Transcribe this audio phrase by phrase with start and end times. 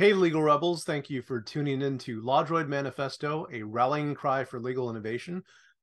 [0.00, 4.60] Hey, legal rebels, thank you for tuning in to LawDroid Manifesto, a rallying cry for
[4.60, 5.42] legal innovation.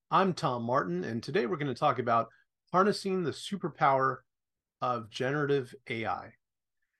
[0.09, 2.29] I'm Tom Martin, and today we're going to talk about
[2.71, 4.19] harnessing the superpower
[4.81, 6.31] of generative AI.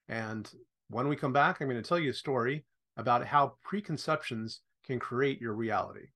[0.09, 0.51] And
[0.89, 2.65] when we come back, I'm going to tell you a story
[2.98, 6.07] about how preconceptions can create your reality.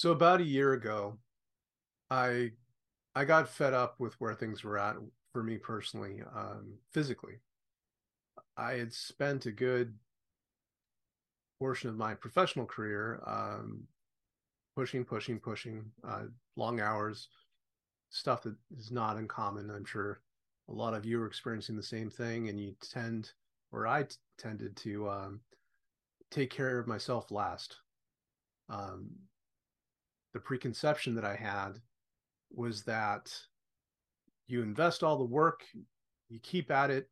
[0.00, 1.18] So about a year ago,
[2.10, 2.52] I
[3.14, 4.96] I got fed up with where things were at
[5.34, 7.34] for me personally, um, physically.
[8.56, 9.92] I had spent a good
[11.58, 13.82] portion of my professional career um,
[14.74, 17.28] pushing, pushing, pushing, uh, long hours,
[18.08, 19.70] stuff that is not uncommon.
[19.70, 20.22] I'm sure
[20.70, 23.32] a lot of you are experiencing the same thing, and you tend,
[23.70, 25.40] or I t- tended to um,
[26.30, 27.76] take care of myself last.
[28.70, 29.10] Um,
[30.32, 31.80] the preconception that I had
[32.52, 33.32] was that
[34.46, 35.62] you invest all the work,
[36.28, 37.08] you keep at it,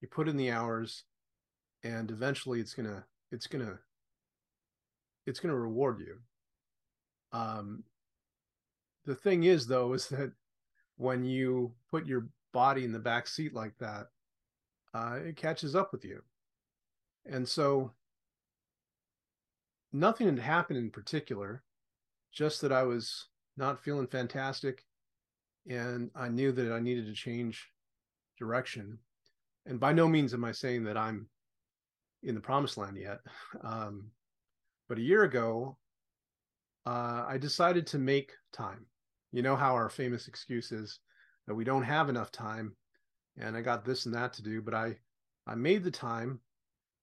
[0.00, 1.04] you put in the hours,
[1.84, 3.78] and eventually it's gonna it's gonna
[5.26, 6.18] it's gonna reward you.
[7.32, 7.84] Um,
[9.04, 10.32] the thing is though is that
[10.96, 14.08] when you put your body in the back seat like that,
[14.94, 16.22] uh, it catches up with you,
[17.26, 17.92] and so
[19.92, 21.62] nothing had happened in particular
[22.32, 24.84] just that I was not feeling fantastic
[25.68, 27.68] and I knew that I needed to change
[28.38, 28.98] direction.
[29.66, 31.28] And by no means am I saying that I'm
[32.22, 33.20] in the promised land yet.
[33.62, 34.10] Um,
[34.88, 35.76] but a year ago,
[36.86, 38.86] uh, I decided to make time.
[39.32, 40.98] You know how our famous excuse is
[41.46, 42.74] that we don't have enough time,
[43.38, 44.60] and I got this and that to do.
[44.60, 44.96] But I,
[45.46, 46.40] I made the time.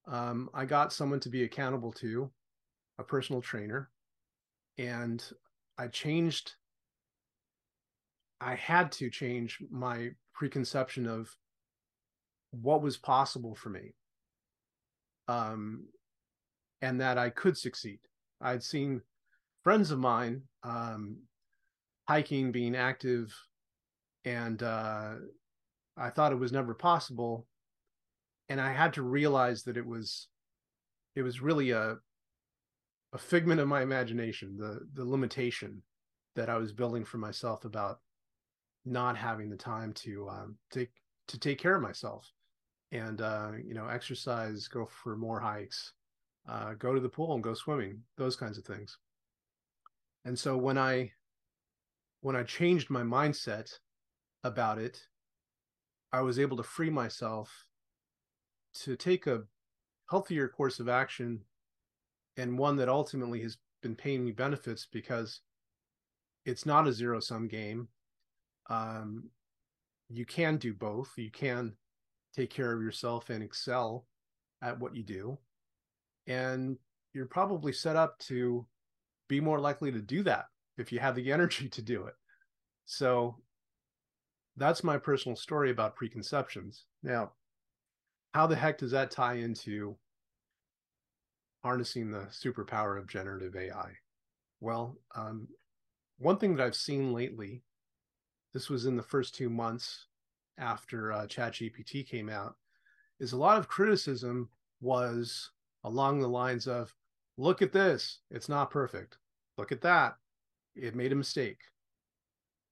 [0.08, 2.30] Um, I got someone to be accountable to,
[2.98, 3.90] a personal trainer,
[4.80, 5.24] and
[5.78, 6.54] I changed.
[8.42, 11.30] I had to change my preconception of
[12.52, 13.94] what was possible for me,
[15.28, 15.86] um,
[16.82, 18.00] and that I could succeed.
[18.42, 19.02] I'd seen
[19.64, 21.18] friends of mine um,
[22.08, 23.36] hiking, being active,
[24.24, 25.16] and uh,
[25.98, 27.46] I thought it was never possible.
[28.48, 30.28] And I had to realize that it was,
[31.16, 31.98] it was really a
[33.14, 35.82] a figment of my imagination, the the limitation
[36.36, 38.00] that I was building for myself about
[38.86, 40.92] not having the time to um, take
[41.28, 42.32] to take care of myself
[42.92, 45.94] and uh, you know exercise, go for more hikes,
[46.48, 48.98] uh, go to the pool and go swimming, those kinds of things.
[50.26, 51.12] And so when I
[52.22, 53.72] when I changed my mindset
[54.44, 55.02] about it,
[56.12, 57.66] I was able to free myself
[58.82, 59.44] to take a
[60.10, 61.42] healthier course of action
[62.40, 65.42] and one that ultimately has been paying me benefits because
[66.46, 67.88] it's not a zero sum game.
[68.70, 69.30] Um,
[70.10, 71.12] you can do both.
[71.18, 71.74] You can
[72.34, 74.06] take care of yourself and excel
[74.62, 75.38] at what you do.
[76.28, 76.78] And
[77.14, 78.66] you're probably set up to
[79.28, 80.46] be more likely to do that
[80.78, 82.14] if you have the energy to do it.
[82.86, 83.36] So
[84.56, 86.86] that's my personal story about preconceptions.
[87.04, 87.34] Now,
[88.34, 89.98] how the heck does that tie into
[91.64, 93.92] harnessing the superpower of generative AI?
[94.60, 95.48] Well, um,
[96.18, 97.64] one thing that I've seen lately,
[98.54, 100.08] this was in the first two months
[100.58, 102.56] after uh, ChatGPT came out,
[103.20, 104.50] is a lot of criticism
[104.82, 105.52] was
[105.84, 106.94] along the lines of,
[107.38, 109.18] look at this, it's not perfect.
[109.58, 110.16] Look at that,
[110.76, 111.60] it made a mistake.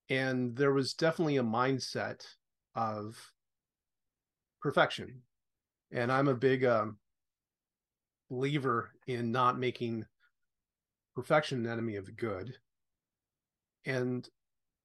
[0.09, 2.25] And there was definitely a mindset
[2.75, 3.17] of
[4.61, 5.21] perfection.
[5.91, 6.97] And I'm a big um,
[8.29, 10.05] believer in not making
[11.15, 12.55] perfection an enemy of the good.
[13.85, 14.27] And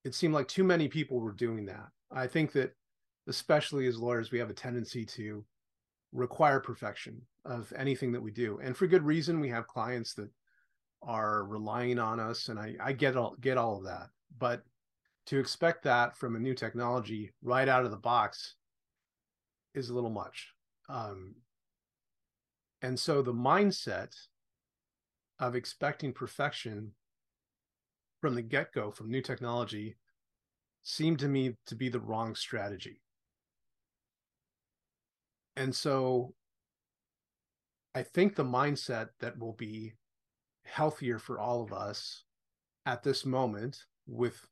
[0.04, 1.88] it seemed like too many people were doing that.
[2.10, 2.74] I think that,
[3.28, 5.44] especially as lawyers, we have a tendency to
[6.12, 8.60] require perfection of anything that we do.
[8.62, 10.30] And for good reason, we have clients that
[11.02, 12.48] are relying on us.
[12.48, 14.08] And I, I get all get all of that.
[14.38, 14.62] But
[15.26, 18.56] to expect that from a new technology right out of the box
[19.74, 20.48] is a little much.
[20.88, 21.34] Um,
[22.82, 24.14] and so the mindset
[25.38, 26.92] of expecting perfection
[28.20, 29.96] from the get go from new technology
[30.82, 33.00] seemed to me to be the wrong strategy.
[35.56, 36.34] And so
[37.94, 39.92] I think the mindset that will be
[40.64, 42.24] healthier for all of us
[42.86, 44.46] at this moment with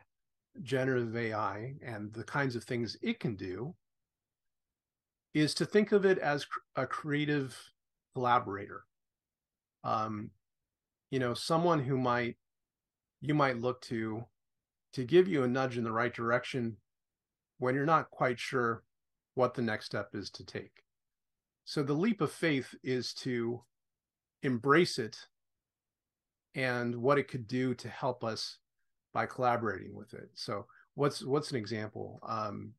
[0.62, 3.75] generative AI and the kinds of things it can do
[5.32, 6.47] is to think of it as
[6.77, 7.56] a creative
[8.14, 8.84] collaborator.
[9.84, 10.30] Um,
[11.10, 12.36] you know, someone who might
[13.20, 14.24] you might look to
[14.92, 16.76] to give you a nudge in the right direction
[17.58, 18.82] when you're not quite sure
[19.34, 20.82] what the next step is to take.
[21.64, 23.62] So the leap of faith is to
[24.42, 25.16] embrace it
[26.54, 28.58] and what it could do to help us
[29.12, 30.30] by collaborating with it.
[30.34, 32.20] So what's what's an example?
[32.26, 32.72] Um,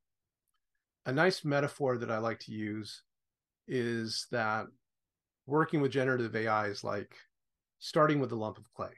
[1.06, 3.04] a nice metaphor that I like to use
[3.68, 4.66] is that
[5.52, 7.14] working with generative AI is like
[7.80, 8.94] starting with a lump of clay.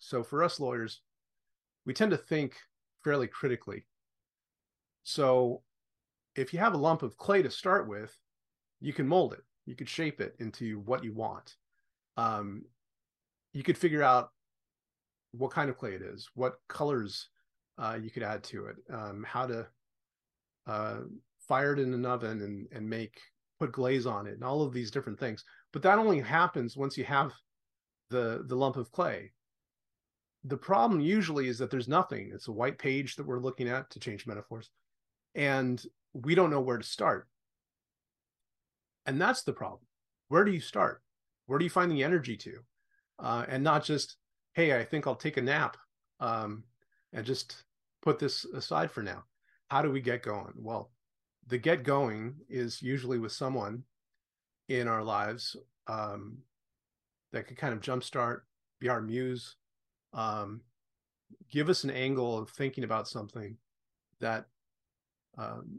[0.00, 1.02] So for us lawyers,
[1.86, 2.56] we tend to think
[3.04, 3.86] fairly critically.
[5.04, 5.62] So
[6.34, 8.14] if you have a lump of clay to start with,
[8.80, 9.44] you can mold it.
[9.66, 11.54] You could shape it into what you want.
[12.16, 12.64] Um,
[13.52, 14.30] you could figure out
[15.32, 17.28] what kind of clay it is, what colors
[17.78, 19.66] uh, you could add to it, um, how to
[20.66, 20.98] uh,
[21.46, 23.20] fire it in an oven and, and make
[23.58, 25.44] put glaze on it, and all of these different things.
[25.72, 27.32] But that only happens once you have
[28.10, 29.32] the the lump of clay.
[30.44, 32.30] The problem usually is that there's nothing.
[32.32, 34.70] It's a white page that we're looking at to change metaphors,
[35.34, 35.82] and
[36.14, 37.28] we don't know where to start.
[39.04, 39.82] And that's the problem.
[40.28, 41.02] Where do you start?
[41.46, 42.58] Where do you find the energy to?
[43.18, 44.16] Uh, and not just,
[44.52, 45.76] hey, I think I'll take a nap
[46.20, 46.64] um,
[47.12, 47.64] and just
[48.02, 49.24] put this aside for now.
[49.70, 50.52] How do we get going?
[50.56, 50.90] Well,
[51.46, 53.82] the get going is usually with someone
[54.68, 55.56] in our lives
[55.86, 56.38] um,
[57.32, 58.40] that could kind of jumpstart,
[58.80, 59.56] be our muse,
[60.12, 60.60] um,
[61.50, 63.56] give us an angle of thinking about something
[64.20, 64.46] that
[65.36, 65.78] um,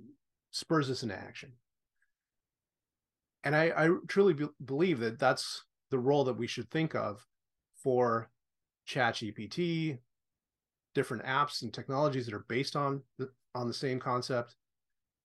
[0.52, 1.52] spurs us into action.
[3.44, 7.26] And I, I truly be- believe that that's the role that we should think of
[7.76, 8.30] for
[8.88, 10.00] ChatGPT,
[10.94, 14.56] different apps and technologies that are based on the, on the same concept.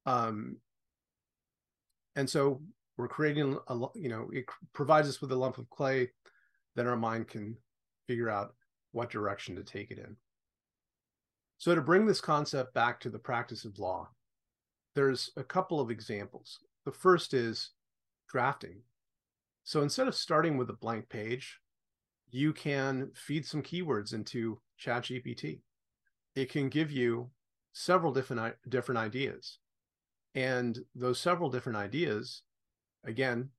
[0.06, 0.58] Um,
[2.16, 2.60] and so
[2.96, 6.08] we're creating a you know it provides us with a lump of clay
[6.76, 7.56] then our mind can
[8.06, 8.54] figure out
[8.92, 10.16] what direction to take it in
[11.58, 14.08] so to bring this concept back to the practice of law
[14.94, 17.70] there's a couple of examples the first is
[18.28, 18.80] drafting
[19.64, 21.58] so instead of starting with a blank page
[22.34, 25.60] you can feed some keywords into ChatGPT.
[26.34, 27.30] It can give you
[27.72, 29.60] several different different ideas.
[30.34, 32.42] And those several different ideas
[33.04, 33.50] again,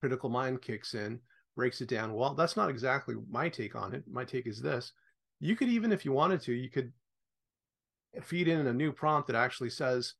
[0.00, 1.20] critical mind kicks in,
[1.54, 2.12] breaks it down.
[2.12, 4.04] Well, that's not exactly my take on it.
[4.06, 4.92] My take is this.
[5.40, 6.92] You could even, if you wanted to, you could
[8.22, 10.14] feed in a new prompt that actually says,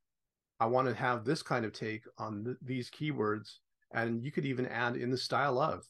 [0.59, 3.57] I want to have this kind of take on th- these keywords.
[3.93, 5.87] And you could even add in the style of.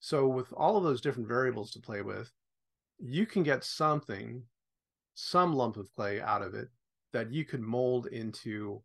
[0.00, 2.30] So, with all of those different variables to play with,
[2.98, 4.42] you can get something,
[5.14, 6.68] some lump of clay out of it
[7.12, 8.82] that you could mold into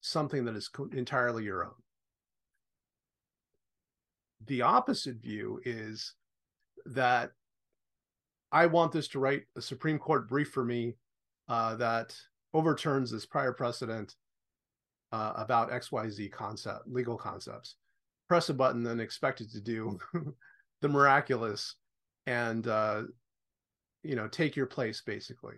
[0.00, 1.74] something that is entirely your own
[4.46, 6.14] the opposite view is
[6.86, 7.32] that
[8.50, 10.94] I want this to write a Supreme Court brief for me
[11.48, 12.16] uh, that
[12.54, 14.14] overturns this prior precedent
[15.12, 17.76] uh, about XYZ concept, legal concepts.
[18.28, 19.98] Press a button, then expect it to do
[20.80, 21.76] the miraculous
[22.26, 23.02] and, uh,
[24.02, 25.56] you know, take your place basically.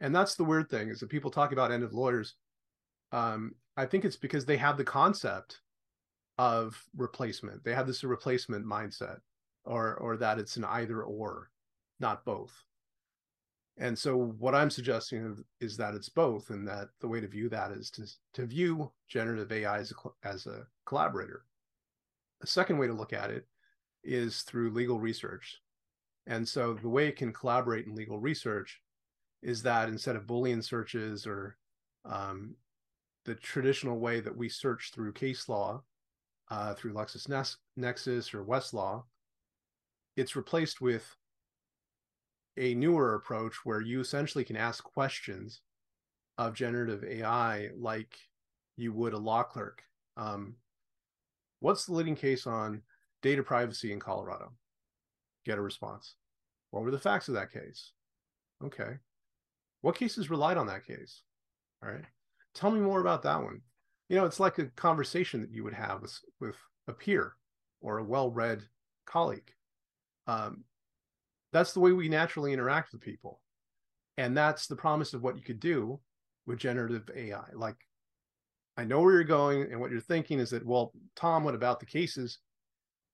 [0.00, 2.34] And that's the weird thing is that people talk about end of lawyers.
[3.12, 5.60] Um, I think it's because they have the concept
[6.38, 7.64] of replacement.
[7.64, 9.18] They have this replacement mindset,
[9.64, 11.50] or or that it's an either or,
[12.00, 12.52] not both.
[13.76, 17.48] And so what I'm suggesting is that it's both, and that the way to view
[17.48, 21.44] that is to to view generative AI as a, as a collaborator.
[22.42, 23.46] A second way to look at it
[24.04, 25.60] is through legal research.
[26.26, 28.80] And so the way it can collaborate in legal research
[29.42, 31.56] is that instead of Boolean searches or
[32.04, 32.54] um,
[33.24, 35.82] the traditional way that we search through case law,
[36.50, 39.02] uh, through LexisNexis or Westlaw,
[40.16, 41.16] it's replaced with
[42.56, 45.60] a newer approach where you essentially can ask questions
[46.38, 48.16] of generative AI like
[48.76, 49.82] you would a law clerk.
[50.16, 50.56] Um,
[51.60, 52.82] what's the leading case on
[53.22, 54.52] data privacy in Colorado?
[55.44, 56.14] Get a response.
[56.70, 57.92] What were the facts of that case?
[58.62, 58.98] Okay.
[59.80, 61.22] What cases relied on that case?
[61.82, 62.04] All right.
[62.54, 63.60] Tell me more about that one
[64.08, 66.56] you know it's like a conversation that you would have with, with
[66.88, 67.34] a peer
[67.80, 68.62] or a well-read
[69.06, 69.50] colleague.
[70.26, 70.64] Um,
[71.52, 73.40] that's the way we naturally interact with people.
[74.16, 76.00] And that's the promise of what you could do
[76.46, 77.76] with generative ai like
[78.76, 81.80] i know where you're going and what you're thinking is that well tom what about
[81.80, 82.38] the cases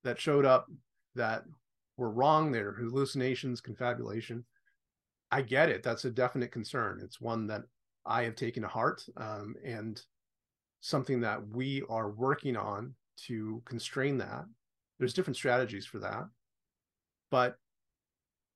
[0.02, 0.66] that showed up
[1.14, 1.44] that
[1.97, 2.73] were wrong there?
[2.73, 4.44] Hallucinations confabulation.
[5.30, 5.82] I get it.
[5.82, 7.00] That's a definite concern.
[7.04, 7.62] It's one that
[8.06, 10.00] i have taken to heart um, and
[10.80, 12.94] something that we are working on
[13.26, 14.44] to constrain that.
[14.99, 16.28] There's different strategies for that.
[17.30, 17.58] But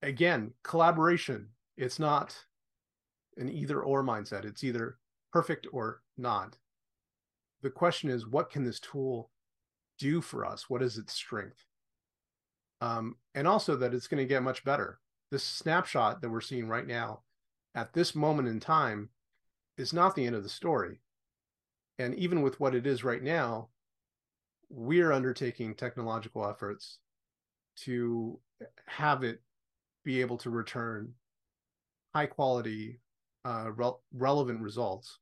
[0.03, 2.37] again, collaboration, it's not
[3.37, 4.45] an either or mindset.
[4.45, 4.99] It's either
[5.33, 6.57] perfect or not.
[7.63, 9.31] The question is, what can this tool
[9.99, 10.69] do for us?
[10.69, 11.65] What is its strength?
[12.81, 15.01] Um, and also that it's going to get much better.
[15.31, 17.23] This snapshot that we're seeing right now
[17.75, 19.09] at this moment in time
[19.79, 21.01] is not the end of the story.
[21.99, 23.69] And even with what it is right now,
[24.69, 26.99] we're undertaking technological efforts
[27.77, 28.39] to
[28.87, 29.41] have it
[30.05, 31.13] be able to return
[32.15, 33.01] high quality,
[33.45, 35.19] uh, re- relevant results.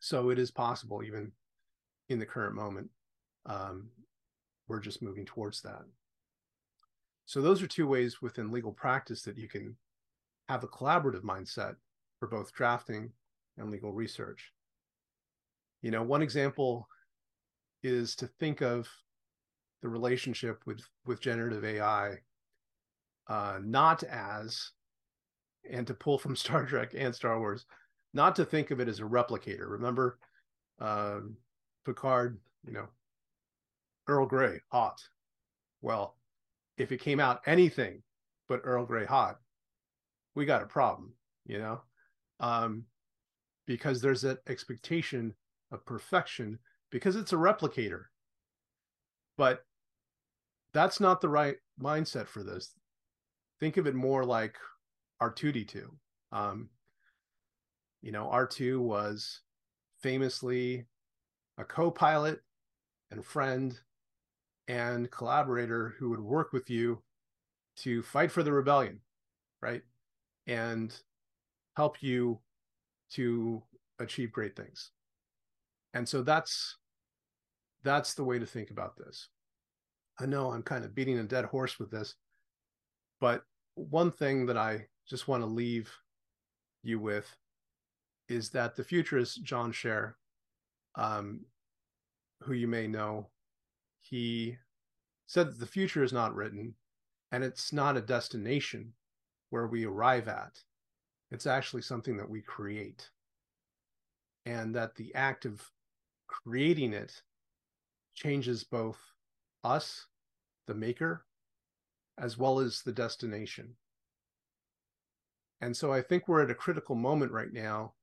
[0.00, 1.32] So it is possible, even
[2.08, 2.90] in the current moment.
[3.46, 3.88] Um,
[4.68, 5.84] we're just moving towards that.
[7.24, 9.76] So those are two ways within legal practice that you can
[10.48, 11.76] have a collaborative mindset
[12.18, 13.10] for both drafting
[13.58, 14.52] and legal research.
[15.86, 16.88] You know, one example
[17.84, 18.88] is to think of
[19.82, 22.16] the relationship with with generative AI
[23.28, 24.72] uh, not as
[25.70, 27.66] and to pull from Star Trek and Star Wars,
[28.14, 29.70] not to think of it as a replicator.
[29.70, 30.18] Remember,
[30.80, 31.36] um,
[31.84, 32.88] Picard, you know,
[34.08, 35.00] Earl Grey, hot.
[35.82, 36.16] Well,
[36.78, 38.02] if it came out anything
[38.48, 39.38] but Earl Grey hot,
[40.34, 41.12] we got a problem,
[41.46, 41.80] you know,
[42.40, 42.86] um,
[43.68, 45.32] because there's that expectation
[45.70, 46.58] of perfection
[46.90, 48.04] because it's a replicator.
[49.36, 49.64] But
[50.72, 52.72] that's not the right mindset for this.
[53.60, 54.56] Think of it more like
[55.22, 55.84] R2D2.
[56.32, 56.68] Um,
[58.02, 59.40] you know, R2 was
[60.00, 60.86] famously
[61.58, 62.40] a co pilot
[63.10, 63.78] and friend
[64.68, 67.02] and collaborator who would work with you
[67.76, 69.00] to fight for the rebellion,
[69.60, 69.82] right?
[70.46, 70.94] And
[71.76, 72.40] help you
[73.12, 73.62] to
[73.98, 74.90] achieve great things.
[75.96, 76.76] And so that's
[77.82, 79.30] that's the way to think about this.
[80.20, 82.14] I know I'm kind of beating a dead horse with this,
[83.18, 83.42] but
[83.76, 85.90] one thing that I just want to leave
[86.82, 87.34] you with
[88.28, 90.12] is that the futurist John Schaar,
[90.96, 91.46] um,
[92.42, 93.30] who you may know,
[94.02, 94.58] he
[95.26, 96.74] said that the future is not written
[97.32, 98.92] and it's not a destination
[99.48, 100.58] where we arrive at.
[101.30, 103.08] It's actually something that we create.
[104.44, 105.60] And that the act of
[106.44, 107.22] creating it
[108.14, 108.98] changes both
[109.64, 110.06] us,
[110.66, 111.24] the maker,
[112.18, 113.76] as well as the destination.
[115.60, 117.94] And so I think we're at a critical moment right now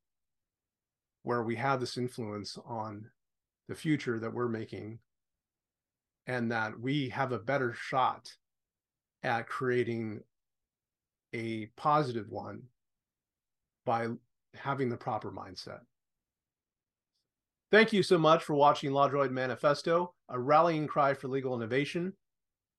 [1.23, 3.09] where we have this influence on
[3.67, 4.99] the future that we're making
[6.27, 8.29] and that we have a better shot
[9.23, 10.19] at creating
[11.33, 12.63] a positive one
[13.85, 14.07] by
[14.55, 15.81] having the proper mindset.
[17.73, 22.13] Thank you so much for watching LawDroid Manifesto, a rallying cry for legal innovation.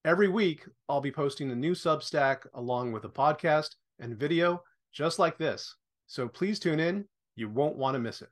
[0.04, 5.18] Every week, I'll be posting a new Substack along with a podcast and video just
[5.18, 5.74] like this.
[6.06, 7.06] So please tune in.
[7.34, 8.28] You won't want to miss it.